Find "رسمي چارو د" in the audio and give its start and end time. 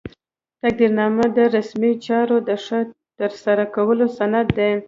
1.55-2.49